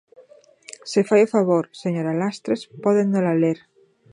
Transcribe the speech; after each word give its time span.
Se 0.91 1.01
fai 1.09 1.21
o 1.23 1.31
favor, 1.35 1.65
señora 1.83 2.17
Lastres, 2.21 2.61
pódenola 2.83 3.33
ler. 3.43 3.57